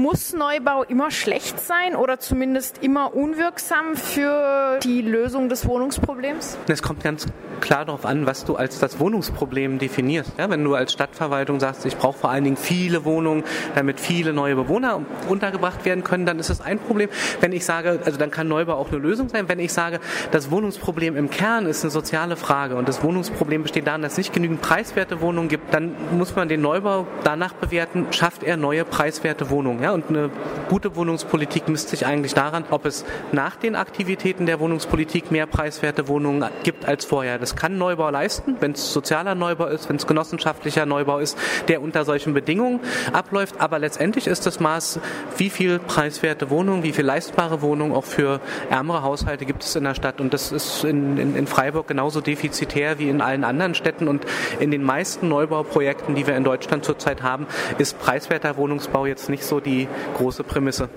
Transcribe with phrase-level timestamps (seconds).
[0.00, 6.56] Muss Neubau immer schlecht sein oder zumindest immer unwirksam für die Lösung des Wohnungsproblems?
[6.68, 7.26] Es kommt ganz
[7.60, 10.32] klar darauf an, was du als das Wohnungsproblem definierst.
[10.38, 13.44] Ja, wenn du als Stadtverwaltung sagst, ich brauche vor allen Dingen viele Wohnungen,
[13.74, 17.10] damit viele neue Bewohner untergebracht werden können, dann ist das ein Problem.
[17.40, 19.50] Wenn ich sage, also dann kann Neubau auch eine Lösung sein.
[19.50, 23.86] Wenn ich sage, das Wohnungsproblem im Kern ist eine soziale Frage und das Wohnungsproblem besteht
[23.86, 28.06] darin, dass es nicht genügend preiswerte Wohnungen gibt, dann muss man den Neubau danach bewerten,
[28.12, 29.82] schafft er neue preiswerte Wohnungen.
[29.82, 29.89] Ja?
[29.92, 30.30] Und eine
[30.68, 36.08] gute Wohnungspolitik misst sich eigentlich daran, ob es nach den Aktivitäten der Wohnungspolitik mehr preiswerte
[36.08, 37.38] Wohnungen gibt als vorher.
[37.38, 41.82] Das kann Neubau leisten, wenn es sozialer Neubau ist, wenn es genossenschaftlicher Neubau ist, der
[41.82, 42.80] unter solchen Bedingungen
[43.12, 43.60] abläuft.
[43.60, 45.00] Aber letztendlich ist das Maß,
[45.36, 49.84] wie viel preiswerte Wohnungen, wie viel leistbare Wohnungen auch für ärmere Haushalte gibt es in
[49.84, 50.20] der Stadt.
[50.20, 54.08] Und das ist in, in, in Freiburg genauso defizitär wie in allen anderen Städten.
[54.08, 54.24] Und
[54.58, 57.46] in den meisten Neubauprojekten, die wir in Deutschland zurzeit haben,
[57.78, 59.79] ist preiswerter Wohnungsbau jetzt nicht so die
[60.16, 60.88] große Prämisse.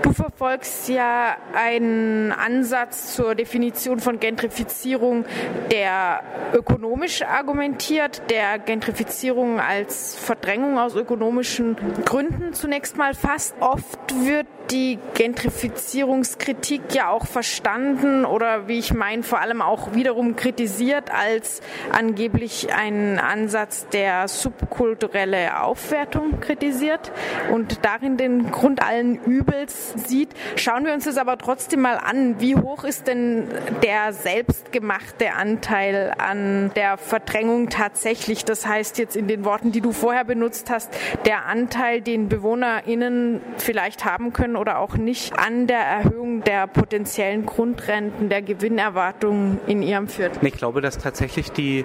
[0.00, 5.24] Du verfolgst ja einen Ansatz zur Definition von Gentrifizierung,
[5.70, 6.22] der
[6.54, 13.54] ökonomisch argumentiert, der Gentrifizierung als Verdrängung aus ökonomischen Gründen zunächst mal fasst.
[13.60, 20.34] Oft wird die Gentrifizierungskritik ja auch verstanden oder wie ich meine, vor allem auch wiederum
[20.34, 21.60] kritisiert als
[21.92, 27.12] angeblich ein Ansatz, der subkulturelle Aufwertung kritisiert
[27.50, 30.30] und darin den Grund allen Übels sieht.
[30.56, 32.40] Schauen wir uns das aber trotzdem mal an.
[32.40, 33.48] Wie hoch ist denn
[33.82, 38.46] der selbstgemachte Anteil an der Verdrängung tatsächlich?
[38.46, 40.90] Das heißt jetzt in den Worten, die du vorher benutzt hast,
[41.26, 47.44] der Anteil, den BewohnerInnen vielleicht haben können oder auch nicht an der Erhöhung der potenziellen
[47.46, 50.46] Grundrenten, der Gewinnerwartungen in ihrem Viertel?
[50.46, 51.84] Ich glaube, dass tatsächlich die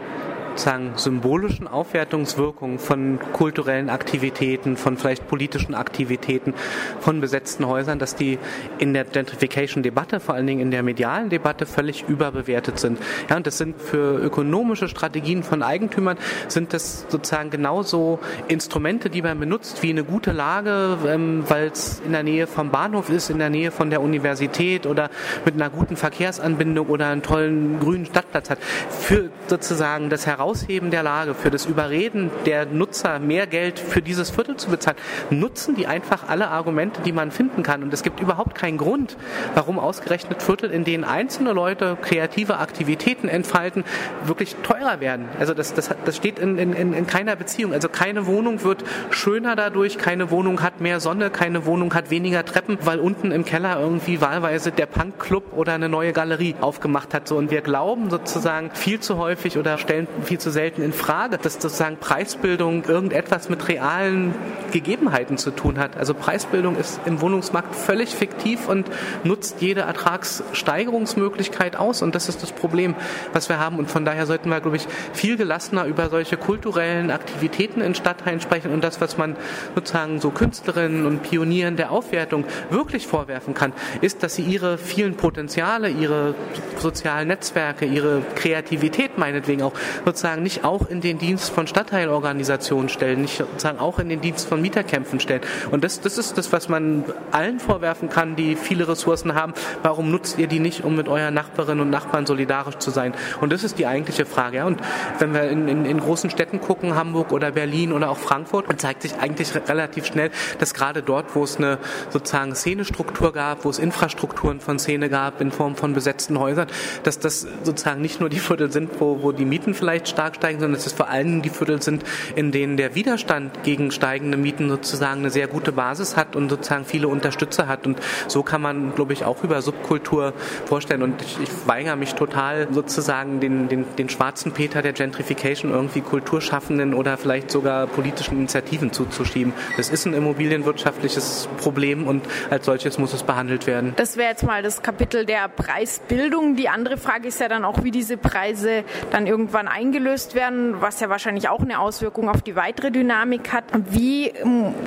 [0.57, 6.55] sozusagen symbolischen Aufwertungswirkungen von kulturellen Aktivitäten, von vielleicht politischen Aktivitäten,
[6.99, 8.39] von besetzten Häusern, dass die
[8.79, 12.97] in der Gentrification-Debatte, vor allen Dingen in der medialen Debatte, völlig überbewertet sind.
[13.29, 16.17] Ja, und das sind für ökonomische Strategien von Eigentümern,
[16.47, 18.17] sind das sozusagen genauso
[18.47, 22.71] Instrumente, die man benutzt, wie eine gute Lage, ähm, weil es in der Nähe vom
[22.71, 25.11] Bahnhof ist, in der Nähe von der Universität oder
[25.45, 28.57] mit einer guten Verkehrsanbindung oder einen tollen grünen Stadtplatz hat.
[28.89, 34.01] Für sozusagen das Heraus Herausheben der Lage, für das Überreden der Nutzer, mehr Geld für
[34.01, 34.95] dieses Viertel zu bezahlen,
[35.29, 37.83] nutzen die einfach alle Argumente, die man finden kann.
[37.83, 39.17] Und es gibt überhaupt keinen Grund,
[39.55, 43.83] warum ausgerechnet Viertel, in denen einzelne Leute kreative Aktivitäten entfalten,
[44.23, 45.25] wirklich teurer werden.
[45.37, 47.73] Also das, das, das steht in, in, in keiner Beziehung.
[47.73, 52.45] Also keine Wohnung wird schöner dadurch, keine Wohnung hat mehr Sonne, keine Wohnung hat weniger
[52.45, 57.27] Treppen, weil unten im Keller irgendwie wahlweise der Punkclub oder eine neue Galerie aufgemacht hat.
[57.27, 61.37] So, und wir glauben sozusagen viel zu häufig oder stellen viel zu selten in Frage,
[61.37, 64.35] dass sozusagen Preisbildung irgendetwas mit realen
[64.81, 65.97] Gegebenheiten zu tun hat.
[65.97, 68.87] Also Preisbildung ist im Wohnungsmarkt völlig fiktiv und
[69.23, 72.01] nutzt jede Ertragssteigerungsmöglichkeit aus.
[72.01, 72.95] Und das ist das Problem,
[73.33, 73.79] was wir haben.
[73.79, 78.39] Und von daher sollten wir, glaube ich, viel gelassener über solche kulturellen Aktivitäten in Stadtteilen
[78.39, 79.35] sprechen und das, was man
[79.75, 85.15] sozusagen so Künstlerinnen und Pionieren der Aufwertung wirklich vorwerfen kann, ist, dass sie ihre vielen
[85.15, 86.35] Potenziale, ihre
[86.77, 89.73] sozialen Netzwerke, ihre Kreativität meinetwegen auch
[90.05, 94.47] sozusagen nicht auch in den Dienst von Stadtteilorganisationen stellen, nicht sozusagen auch in den Dienst
[94.47, 95.41] von Mieterkämpfen stellen.
[95.71, 99.53] Und das, das ist das, was man allen vorwerfen kann, die viele Ressourcen haben.
[99.81, 103.13] Warum nutzt ihr die nicht, um mit euren Nachbarinnen und Nachbarn solidarisch zu sein?
[103.39, 104.57] Und das ist die eigentliche Frage.
[104.57, 104.65] Ja?
[104.65, 104.81] Und
[105.19, 109.03] wenn wir in, in, in großen Städten gucken, Hamburg oder Berlin oder auch Frankfurt, zeigt
[109.03, 111.77] sich eigentlich relativ schnell, dass gerade dort, wo es eine
[112.09, 116.67] sozusagen Szenestruktur gab, wo es Infrastrukturen von Szene gab in Form von besetzten Häusern,
[117.03, 120.59] dass das sozusagen nicht nur die Viertel sind, wo, wo die Mieten vielleicht stark steigen,
[120.59, 122.03] sondern dass es vor allem die Viertel sind,
[122.35, 126.85] in denen der Widerstand gegen steigende Mieten sozusagen eine sehr gute Basis hat und sozusagen
[126.85, 127.85] viele Unterstützer hat.
[127.85, 130.33] Und so kann man, glaube ich, auch über Subkultur
[130.65, 131.03] vorstellen.
[131.03, 136.01] Und ich, ich weigere mich total sozusagen den, den, den schwarzen Peter der Gentrification irgendwie
[136.01, 139.53] Kulturschaffenden oder vielleicht sogar politischen Initiativen zuzuschieben.
[139.75, 143.93] Das ist ein immobilienwirtschaftliches Problem und als solches muss es behandelt werden.
[143.95, 146.55] Das wäre jetzt mal das Kapitel der Preisbildung.
[146.55, 150.99] Die andere Frage ist ja dann auch, wie diese Preise dann irgendwann eingelöst werden, was
[150.99, 153.65] ja wahrscheinlich auch eine Auswirkung auf die weitere Dynamik hat.
[153.89, 154.31] Wie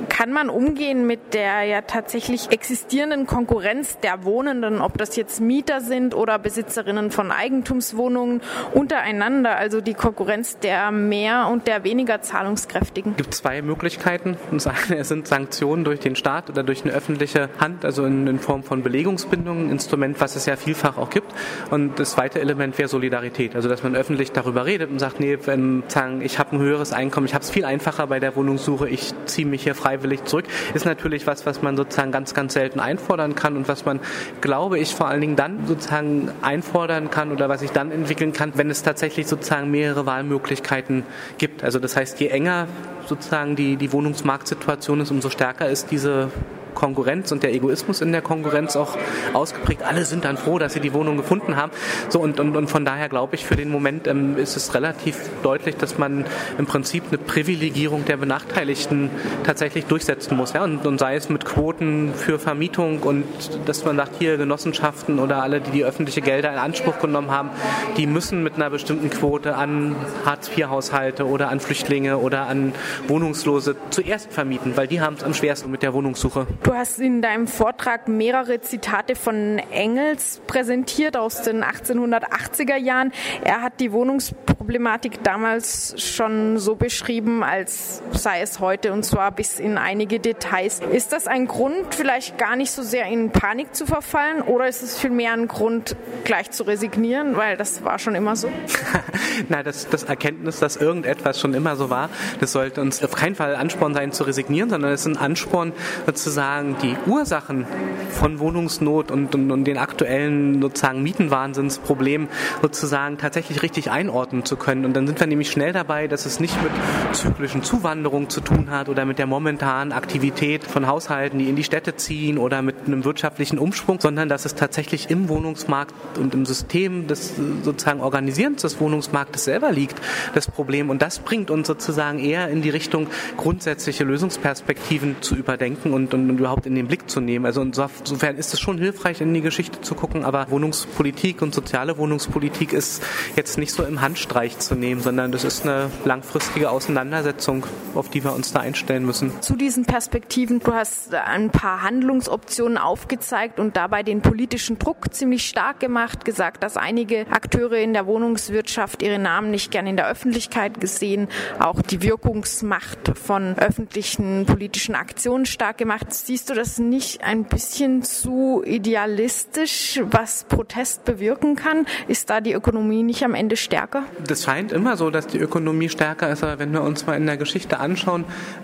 [0.09, 5.81] kann man umgehen mit der ja tatsächlich existierenden Konkurrenz der Wohnenden, ob das jetzt Mieter
[5.81, 8.41] sind oder Besitzerinnen von Eigentumswohnungen
[8.73, 13.11] untereinander, also die Konkurrenz der mehr und der weniger zahlungskräftigen?
[13.11, 14.37] Es gibt zwei Möglichkeiten.
[14.89, 18.63] Eine sind Sanktionen durch den Staat oder durch eine öffentliche Hand, also in, in Form
[18.63, 21.31] von Belegungsbindungen, ein Instrument, was es ja vielfach auch gibt.
[21.69, 25.37] Und das zweite Element wäre Solidarität, also dass man öffentlich darüber redet und sagt, nee,
[25.45, 28.87] wenn, sagen, ich habe ein höheres Einkommen, ich habe es viel einfacher bei der Wohnungssuche,
[28.87, 32.79] ich ziehe mich hier freiwillig zurück, ist natürlich was, was man sozusagen ganz, ganz selten
[32.79, 33.99] einfordern kann und was man,
[34.41, 38.53] glaube ich, vor allen Dingen dann sozusagen einfordern kann oder was sich dann entwickeln kann,
[38.55, 41.03] wenn es tatsächlich sozusagen mehrere Wahlmöglichkeiten
[41.37, 41.63] gibt.
[41.63, 42.67] Also das heißt, je enger
[43.05, 46.29] sozusagen die, die Wohnungsmarktsituation ist, umso stärker ist diese
[46.73, 48.97] Konkurrenz und der Egoismus in der Konkurrenz auch
[49.33, 49.83] ausgeprägt.
[49.83, 51.71] Alle sind dann froh, dass sie die Wohnung gefunden haben.
[52.09, 55.17] So und, und, und von daher glaube ich, für den Moment ähm, ist es relativ
[55.43, 56.25] deutlich, dass man
[56.57, 59.09] im Prinzip eine Privilegierung der Benachteiligten
[59.43, 60.53] tatsächlich durchsetzen muss.
[60.53, 60.63] Ja?
[60.63, 63.25] Und, und sei es mit Quoten für Vermietung und
[63.65, 67.49] dass man sagt, hier Genossenschaften oder alle, die die öffentliche Gelder in Anspruch genommen haben,
[67.97, 69.95] die müssen mit einer bestimmten Quote an
[70.25, 72.73] Hartz-IV-Haushalte oder an Flüchtlinge oder an
[73.07, 76.47] Wohnungslose zuerst vermieten, weil die haben es am schwersten mit der Wohnungssuche.
[76.63, 83.11] Du hast in deinem Vortrag mehrere Zitate von Engels präsentiert aus den 1880er Jahren.
[83.43, 89.57] Er hat die Wohnungsproblematik damals schon so beschrieben, als sei es heute und zwar bis
[89.57, 90.81] in einige Details.
[90.91, 94.83] Ist das ein Grund, vielleicht gar nicht so sehr in Panik zu verfallen oder ist
[94.83, 98.51] es vielmehr ein Grund, gleich zu resignieren, weil das war schon immer so?
[99.49, 102.09] Na, das, das Erkenntnis, dass irgendetwas schon immer so war,
[102.39, 105.73] das sollte uns auf keinen Fall Ansporn sein zu resignieren, sondern es ist ein Ansporn
[106.05, 107.65] sozusagen sozusagen die Ursachen
[108.09, 112.27] von Wohnungsnot und, und, und den aktuellen sozusagen Mietenwahnsinnsproblemen
[112.61, 114.85] sozusagen tatsächlich richtig einordnen zu können.
[114.85, 116.71] Und dann sind wir nämlich schnell dabei, dass es nicht mit
[117.15, 121.63] zyklischen Zuwanderungen zu tun hat oder mit der momentanen Aktivität von Haushalten, die in die
[121.63, 126.45] Städte ziehen oder mit einem wirtschaftlichen Umschwung, sondern dass es tatsächlich im Wohnungsmarkt und im
[126.45, 127.33] System des
[127.63, 129.99] sozusagen Organisierens des Wohnungsmarktes selber liegt,
[130.35, 130.89] das Problem.
[130.89, 133.07] Und das bringt uns sozusagen eher in die Richtung,
[133.37, 137.45] grundsätzliche Lösungsperspektiven zu überdenken und, und, und überhaupt in den Blick zu nehmen.
[137.45, 141.97] Also insofern ist es schon hilfreich, in die Geschichte zu gucken, aber Wohnungspolitik und soziale
[141.97, 143.03] Wohnungspolitik ist
[143.35, 147.65] jetzt nicht so im Handstreich zu nehmen, sondern das ist eine langfristige Auseinandersetzung,
[147.95, 149.41] auf die wir uns da einstellen müssen.
[149.41, 155.47] Zu diesen Perspektiven, du hast ein paar Handlungsoptionen aufgezeigt und dabei den politischen Druck ziemlich
[155.47, 160.07] stark gemacht, gesagt, dass einige Akteure in der Wohnungswirtschaft ihre Namen nicht gern in der
[160.07, 161.27] Öffentlichkeit gesehen,
[161.59, 166.13] auch die Wirkungsmacht von öffentlichen politischen Aktionen stark gemacht.
[166.31, 171.85] Siehst du das nicht ein bisschen zu idealistisch, was Protest bewirken kann?
[172.07, 174.03] Ist da die Ökonomie nicht am Ende stärker?
[174.25, 177.25] Das scheint immer so, dass die Ökonomie stärker ist, aber wenn wir uns mal in
[177.25, 178.23] der Geschichte anschauen,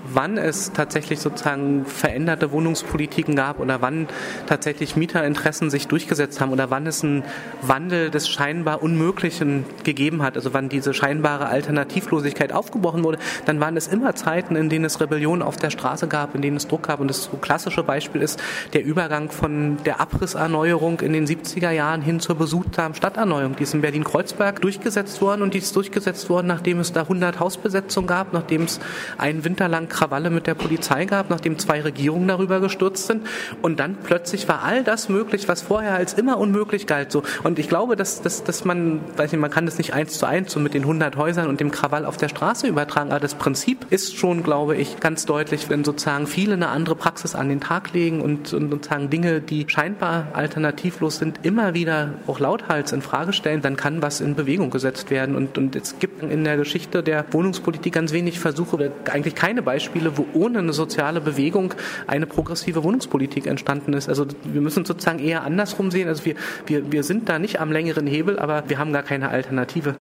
[0.09, 4.07] wann es tatsächlich sozusagen veränderte Wohnungspolitiken gab oder wann
[4.45, 7.25] tatsächlich Mieterinteressen sich durchgesetzt haben oder wann es einen
[7.61, 13.75] Wandel des scheinbar Unmöglichen gegeben hat, also wann diese scheinbare Alternativlosigkeit aufgebrochen wurde, dann waren
[13.75, 16.83] es immer Zeiten, in denen es Rebellion auf der Straße gab, in denen es Druck
[16.83, 18.39] gab und das so klassische Beispiel ist
[18.73, 23.55] der Übergang von der Abrisserneuerung in den 70er Jahren hin zur besuchten Stadterneuerung.
[23.55, 27.39] Die ist in Berlin-Kreuzberg durchgesetzt worden und die ist durchgesetzt worden, nachdem es da 100
[27.39, 28.79] Hausbesetzungen gab, nachdem es
[29.17, 33.25] einen Winter lang Krawalle mit der Polizei gab, nachdem zwei Regierungen darüber gestürzt sind
[33.63, 37.11] und dann plötzlich war all das möglich, was vorher als immer unmöglich galt.
[37.11, 37.23] So.
[37.41, 40.27] Und ich glaube, dass, dass, dass man, weiß nicht, man kann das nicht eins zu
[40.27, 43.33] eins so mit den 100 Häusern und dem Krawall auf der Straße übertragen, aber das
[43.33, 47.61] Prinzip ist schon, glaube ich, ganz deutlich, wenn sozusagen viele eine andere Praxis an den
[47.61, 53.01] Tag legen und, und sozusagen Dinge, die scheinbar alternativlos sind, immer wieder auch lauthals in
[53.01, 55.35] Frage stellen, dann kann was in Bewegung gesetzt werden.
[55.35, 59.61] Und, und es gibt in der Geschichte der Wohnungspolitik ganz wenig Versuche oder eigentlich keine
[59.61, 61.73] Beispiele, wo ohne eine soziale Bewegung
[62.07, 64.09] eine progressive Wohnungspolitik entstanden ist.
[64.09, 66.07] Also wir müssen sozusagen eher andersrum sehen.
[66.07, 69.29] Also wir, wir, wir sind da nicht am längeren Hebel, aber wir haben gar keine
[69.29, 69.95] Alternative.